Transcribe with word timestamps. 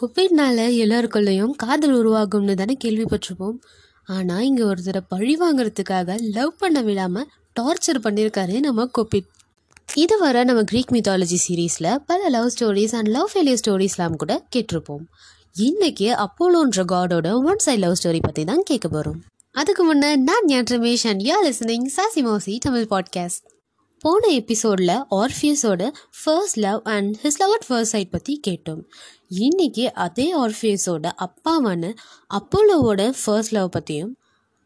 கோவிட்னால 0.00 0.58
எல்லாருக்குள்ளேயும் 0.82 1.50
காதல் 1.50 1.94
உருவாகும்னு 1.94 2.54
தானே 2.54 2.76
கேள்விப்பட்டிருப்போம். 2.84 3.58
ஆனால் 4.04 4.44
இங்கே 4.44 4.62
ஒருத்தரை 4.62 5.02
பழி 5.08 5.36
வாங்குறதுக்காக 5.36 6.18
லவ் 6.20 6.56
பண்ண 6.58 6.82
விடாமல் 6.82 7.28
டார்ச்சர் 7.60 8.00
பண்ணியிருக்காரு 8.04 8.60
நம்ம 8.60 8.88
கோபிட் 8.98 9.28
இதுவரை 9.94 10.44
நம்ம 10.44 10.62
க்ரீக் 10.62 10.92
மித்தாலஜி 10.92 11.38
சீரீஸில் 11.48 11.96
பல 12.06 12.28
love 12.28 12.50
stories 12.58 12.94
and 12.94 13.08
love 13.08 13.30
failure 13.34 13.60
ஸ்டோரிஸ்லாம் 13.64 14.16
கூட 14.16 14.46
கேட்டிருப்போம். 14.56 15.04
இன்றைக்கி 15.56 16.08
அப்போலோன்ற 16.24 16.84
காடோட 16.92 17.44
ஒன் 17.44 17.58
சைட் 17.58 17.78
லவ் 17.78 17.96
ஸ்டோரி 18.02 18.20
பற்றி 18.22 18.44
தான் 18.44 18.62
கேட்க 18.62 18.88
போகிறோம் 18.88 19.20
அதுக்கு 19.50 19.84
முன்னே 19.84 20.16
நான் 20.16 20.46
ஞான் 20.46 20.70
Ramesh 20.70 21.06
and 21.06 21.22
you 21.22 21.36
listening 21.46 21.88
sassy 21.96 22.22
Mosi 22.28 22.58
Tamil 22.58 22.86
podcast 22.90 23.59
போன 24.02 24.28
எபிசோடில் 24.28 24.92
ஆர்ஃபியஸோட 25.10 25.88
first 26.24 26.58
love 26.58 26.80
and 26.82 27.16
his 27.22 27.38
love 27.38 27.50
at 27.50 27.66
first 27.66 27.92
sight 27.92 28.10
பற்றி 28.10 28.40
கேட்டோம். 28.46 28.80
இன்னைக்கு 29.28 29.94
அதே 29.94 30.36
ஆர்ஃபியஸோட 30.36 31.10
அப்பாவான 31.26 31.92
அப்போலோவோட 32.30 33.12
ஃபர்ஸ்ட் 33.24 33.52
லவ் 33.52 33.68
பற்றியும் 33.70 34.18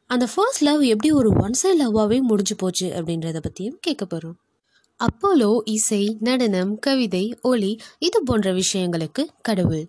அந்த 0.07 0.29
ஃபர்ஸ்ட் 0.35 0.63
லவ் 0.63 0.83
எப்படி 0.83 1.13
ஒரு 1.13 1.33
ஒன் 1.41 1.53
சைட் 1.53 1.81
லவ்வாகவே 1.81 2.21
முடிஞ்சு 2.21 2.57
போச்சு 2.57 2.89
அப்படின்றத 2.89 3.37
பற்றியும் 3.39 3.77
கேட்க 3.81 4.05
போகிறோம் 4.05 4.39
அப்போலோ 5.01 5.51
இசை 5.65 6.17
நடனம் 6.21 6.79
கவிதை 6.79 7.25
ஒலி 7.43 7.81
இது 7.99 8.23
போன்ற 8.23 8.53
விஷயங்களுக்கு 8.53 9.23
கடவுள். 9.43 9.85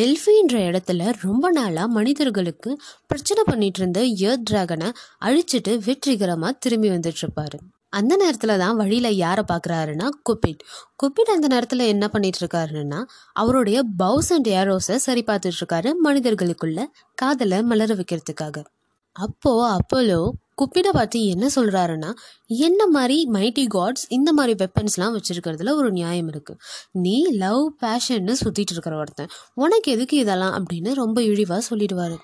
டெல்ஃபின்ற 0.00 0.54
இடத்துல 0.68 1.14
ரொம்ப 1.20 1.50
நாளாக 1.50 1.88
மனிதர்களுக்கு 1.88 2.80
பிரச்சனை 3.06 3.42
பண்ணிட்டு 3.46 3.80
இருந்த 3.80 4.00
இயர் 4.00 4.46
டிராகனை 4.50 4.90
அழிச்சிட்டு 5.24 5.84
வெற்றிகரமாக 5.84 6.58
திரும்பி 6.60 6.88
வந்துட்டு 6.88 7.22
இருப்பாரு. 7.22 7.58
அந்த 7.90 8.16
நேரத்தில் 8.16 8.58
தான் 8.58 8.76
வழியில் 8.76 9.16
யாரை 9.16 9.44
பார்க்குறாருன்னா 9.48 10.08
குப்பிட். 10.28 10.62
குப்பிட் 11.02 11.30
அந்த 11.30 11.46
நேரத்தில் 11.46 11.78
என்ன 11.78 12.08
பண்ணிட்டு 12.08 12.40
இருக்காருன்னா 12.44 13.04
அவருடைய 13.32 13.82
பவுஸ் 13.96 14.32
அண்ட் 14.32 14.48
ஏரோஸை 14.48 14.96
சரி 14.96 15.24
பார்த்துட்டு 15.26 15.58
இருக்காரு 15.60 15.92
மனிதர்களுக்குள்ள 16.04 16.86
காதலை 17.14 17.62
மலர 17.62 17.94
வைக்கிறதுக்காக. 17.94 18.64
அப்போ 19.16 19.76
அப்போலோ 19.76 20.30
குப்பிடை 20.54 20.90
பார்த்து 20.92 21.26
என்ன 21.26 21.48
சொல்கிறாருன்னா 21.54 22.10
என்ன 22.46 22.86
மாதிரி 22.86 23.28
மைட்டி 23.32 23.64
காட்ஸ் 23.74 24.04
இந்த 24.08 24.32
மாதிரி 24.32 24.64
வெப்பன்ஸ்லாம் 24.64 25.16
வச்சுருக்கிறதுல 25.16 25.74
ஒரு 25.74 25.92
நியாயம் 25.92 26.30
இருக்குது 26.30 26.58
நீ 26.92 27.26
லவ் 27.30 27.74
பேஷன்னு 27.82 28.34
சுற்றிட்டு 28.44 28.72
இருக்கிற 28.72 28.96
ஒருத்தன். 28.96 29.30
உனக்கு 29.54 29.92
எதுக்கு 29.92 30.16
இதெல்லாம்? 30.16 30.54
அப்படின்னு 30.54 30.94
ரொம்ப 30.94 31.22
இழிவாக 31.22 31.62
சொல்லிடுவார். 31.70 32.16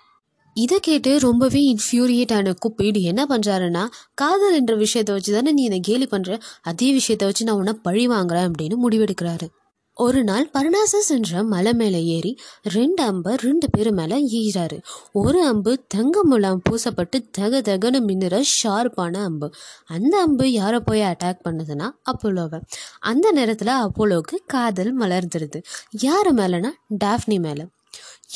இதை 0.57 0.81
கேட்டு 0.81 1.19
ரொம்பவே 1.19 1.61
இன்ஃபியூரியேட் 1.73 2.33
ஆன 2.37 2.55
குப்பீடு. 2.65 3.01
என்ன 3.01 3.27
பண்ணுறாருன்னா 3.29 3.83
காதல் 4.15 4.55
என்ற 4.55 4.75
விஷயத்தை 4.75 5.15
வச்சு 5.15 5.33
தானே 5.33 5.53
நீ 5.53 5.63
என்னை 5.63 5.81
கேலி 5.81 6.07
பண்ணுற 6.11 6.41
அதே 6.63 6.93
விஷயத்தை 6.93 7.29
வச்சு 7.29 7.45
நான் 7.45 7.57
உன்னை 7.57 7.75
பழி 7.83 8.09
வாங்குறேன் 8.09 8.47
அப்படின்னு 8.49 8.77
முடிவெடுக்கிறாரு. 8.85 9.49
ஒரு 9.97 10.25
நாள் 10.25 10.51
பர்னாசஸ் 10.55 11.09
என்ற 11.09 11.43
மலை 11.43 11.73
மேலே 11.73 12.05
ஏறி 12.05 12.33
ரெண்டு 12.63 13.03
அம்பை 13.03 13.35
ரெண்டு 13.37 13.71
பேர் 13.71 13.91
மேலே 13.93 14.17
ஈகிறாரு. 14.41 14.79
ஒரு 15.13 15.45
அம்பு 15.45 15.73
தங்க 15.89 16.25
முலாம் 16.25 16.61
பூசப்பட்டு 16.71 17.21
தக 17.31 17.61
தகன்னு 17.69 18.01
மின்னுற 18.09 18.43
ஷார்ப்பான 18.57 19.23
அம்பு. 19.29 19.51
அந்த 19.87 20.17
அம்பு 20.19 20.53
யாரை 20.53 20.81
போய் 20.81 21.01
அட்டாக் 21.01 21.47
பண்ணுதுன்னா 21.49 21.89
அப்போலோவை 22.13 22.61
அந்த 22.99 23.33
நேரத்தில் 23.33 23.75
அப்போலோவுக்கு 23.85 24.39
காதல் 24.47 24.99
மலர்ந்துடுது 24.99 25.61
யார் 25.91 26.35
மேலேனா 26.35 26.73
டாஃப்னி 27.05 27.41
மேலே. 27.49 27.67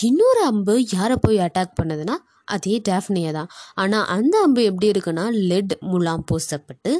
இன்னொரு 0.07 0.43
அம்பு 0.51 0.75
யாரை 0.97 1.17
போய் 1.25 1.39
அட்டாக் 1.47 1.79
பண்ணுதுன்னா 1.81 2.17
அதே 2.55 2.75
டேஃப்னியை 2.89 3.33
தான். 3.37 3.51
ஆனால் 3.83 4.07
அந்த 4.15 4.35
அம்பு 4.45 4.61
எப்படி 4.69 4.87
இருக்குன்னா 4.93 5.25
லெட் 5.51 5.75
முலாம் 5.91 6.25
பூசப்பட்டு 6.31 6.93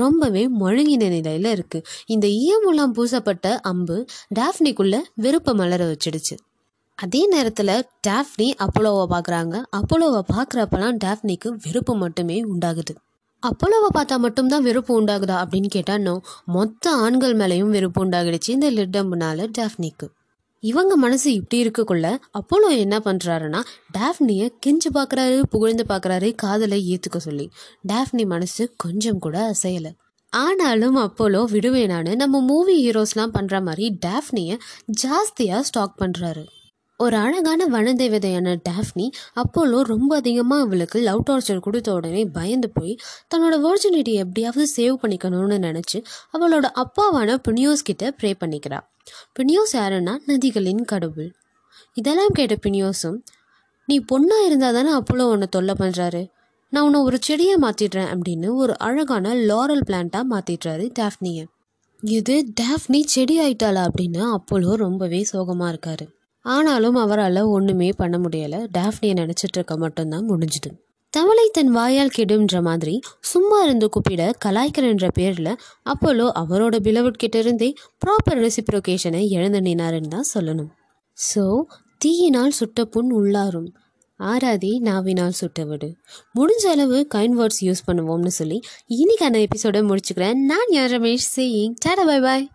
ரொம்பவே 0.00 0.42
மழுங்கின 0.62 1.08
நிலையில் 1.14 1.48
இருக்குது 1.56 1.86
இந்த 2.14 2.26
ஈய 2.40 2.58
முலாம் 2.66 2.94
பூசப்பட்ட 2.98 3.54
அம்பு 3.70 3.96
டாஃப்னிக்குள்ளே 4.40 5.00
விருப்ப 5.26 5.54
மலர 5.60 5.82
வச்சிடுச்சு. 5.92 6.36
அதே 6.98 7.22
நேரத்தில் 7.26 7.74
டாஃப்னி 8.06 8.48
அப்போலோவை 8.64 9.04
பார்க்குறாங்க. 9.14 9.56
அப்போலோவை 9.78 10.22
பார்க்குறப்பெல்லாம் 10.34 10.96
டாஃப்னிக்கு 11.04 11.50
வெறுப்பு 11.66 11.94
மட்டுமே 12.04 12.38
உண்டாகுது. 12.52 12.94
அப்போலோவை 13.42 13.90
பார்த்தா 13.96 14.16
மட்டும்தான் 14.24 14.64
வெறுப்பு 14.68 14.92
உண்டாகுதா 15.00 15.36
அப்படின்னு 15.42 15.68
கேட்டால் 15.76 16.02
நோ 16.02 16.14
மொத்த 16.56 16.94
ஆண்கள் 17.04 17.36
மேலேயும் 17.42 17.74
வெறுப்பு 17.76 18.00
உண்டாகிடுச்சு 18.04 18.50
இந்த 18.56 18.70
லெட் 18.70 18.96
டேஃப்னிக்கு 19.12 19.50
டாஃப்னிக்கு. 19.60 20.08
இவங்க 20.60 20.96
மனசு 20.96 21.32
இப்படி 21.32 21.62
இருக்கக்குள்ள 21.62 22.18
அப்போலோ 22.32 22.70
என்ன 22.76 22.98
பண்ணுறாருன்னா 22.98 23.60
டாஃப்னியை 23.98 24.48
கெஞ்சு 24.60 24.90
பார்க்குறாரு 24.94 25.42
புகழ்ந்து 25.42 25.84
பார்க்குறாரு 25.88 26.34
காதலை 26.34 26.78
ஏற்றுக்க 26.94 27.16
சொல்லி. 27.16 27.50
டாஃப்னி 27.88 28.26
மனசு 28.26 28.74
கொஞ்சம் 28.76 29.18
கூட 29.18 29.54
அசையலை. 29.54 29.92
ஆனாலும் 30.32 30.96
அப்போலோ 30.96 31.42
விடுவேனான்னு 31.52 32.14
நம்ம 32.14 32.40
மூவி 32.40 32.90
ஹீரோஸ்லாம் 32.90 33.34
பண்ணுற 33.34 33.62
மாதிரி 33.62 33.98
டாஃப்னியை 34.06 34.58
ஜாஸ்தியாக 35.02 35.60
ஸ்டாக் 35.60 35.94
பண்ணுறாரு 35.98 36.44
ஒரு 37.00 37.16
அழகான 37.16 37.66
வனதேவதையான 37.66 38.54
டாஃப்னி 38.68 39.04
அப்போலோ 39.40 39.80
ரொம்ப 39.90 40.16
அதிகமாக 40.16 40.62
அவளுக்கு 40.62 40.98
லவ் 41.00 41.20
டார்ச்சர் 41.30 41.60
கொடுத்த 41.60 41.92
உடனே 41.92 42.24
பயந்து 42.24 42.68
போய் 42.70 42.94
தன்னோட 43.34 43.56
வர்ஜினிட்டி 43.66 44.12
எப்படியாவது 44.22 44.64
சேவ் 44.76 44.96
பண்ணிக்கணும்னு 45.02 45.58
நினச்சி 45.66 45.98
அவளோட 46.32 46.66
அப்பாவான 46.82 47.36
பினியோஸ் 47.48 47.86
கிட்ட 47.90 48.10
ப்ரே 48.22 48.32
பண்ணிக்கிறா. 48.40 48.80
பினியோஸ் 49.38 49.74
யாருன்னா 49.74 50.14
நதிகளின் 50.26 50.82
கடவுள். 50.84 51.30
இதெல்லாம் 51.94 52.34
கேட்ட 52.34 52.56
பினியோஸும் 52.66 53.20
நீ 53.84 53.98
பொண்ணாக 54.12 54.48
இருந்தால் 54.48 54.76
தானே 54.80 54.90
அப்போலோ 54.96 55.28
உன்னை 55.34 55.50
தொல்லை 55.50 55.76
பண்ணுறாரு 55.78 56.24
நான் 56.72 56.84
உன்னை 56.84 57.00
ஒரு 57.00 57.18
செடியை 57.20 57.56
மாற்றிடுறேன் 57.60 58.12
அப்படின்னு 58.14 58.48
ஒரு 58.54 58.78
அழகான 58.78 59.34
லாரல் 59.50 59.86
பிளான்ட்டாக 59.88 60.24
மாற்றிடுறாரு 60.34 60.86
டாஃப்னியை. 61.00 61.46
இது 62.02 62.34
டாஃப்னி 62.60 63.02
செடி 63.06 63.36
ஆயிட்டாளா 63.40 63.84
அப்படின்னு 63.88 64.22
அப்போலோ 64.36 64.72
ரொம்பவே 64.86 65.22
சோகமாக 65.24 65.72
இருக்காரு. 65.74 66.06
ஆனாலும் 66.44 66.94
அவரால் 66.94 67.40
ஒன்றுமே 67.56 67.88
பண்ண 67.96 68.18
முடியலை. 68.18 68.60
டாஃப்னியை 68.78 69.14
நினச்சிட்டு 69.22 69.58
இருக்க 69.58 69.76
மட்டும்தான் 69.76 70.28
முடிஞ்சுது. 70.30 70.70
தவளை 71.12 71.44
தன் 71.52 71.70
வாயால் 71.70 72.14
கெடுன்ற 72.16 72.62
மாதிரி 72.62 72.94
சும்மா 73.20 73.58
இருந்து 73.62 73.88
கூப்பிட 73.88 74.22
கலாய்க்கிறன்ற 74.44 75.06
பேரில் 75.18 75.52
அப்போலோ 75.92 76.26
அவரோட 76.42 76.76
பிலவட் 76.86 77.20
கிட்ட 77.22 77.38
இருந்தே 77.38 77.68
ப்ராப்பர் 78.04 78.40
ரெசிப்ரோகேஷனை 78.44 79.22
இழந்து 79.36 79.60
நினாருன்னு 79.60 80.08
தான் 80.08 80.30
சொல்லணும். 80.34 80.70
ஸோ 81.18 81.44
தீயினால் 81.98 82.50
சுட்ட 82.50 82.84
புண் 82.84 83.10
உள்ளாரும். 83.20 83.68
ஆராதி 84.20 84.70
நாவினால் 84.78 85.38
சுட்டவிடு 85.40 85.88
முடிஞ்ச 86.38 86.64
அளவு 86.74 86.98
கைண்ட் 87.14 87.36
வேர்ட்ஸ் 87.40 87.62
யூஸ் 87.66 87.86
பண்ணுவோம்னு 87.88 88.32
சொல்லி 88.40 88.60
இன்னைக்கான 89.00 89.40
எபிசோட 89.46 89.82
முடிச்சுக்கிறேன். 89.88 90.38
நான் 90.52 90.70
யார் 90.76 90.90
Ramesh? 90.90 91.28
Saying 91.36 91.74
tata 91.84 92.04
bye 92.04 92.20
bye 92.20 92.46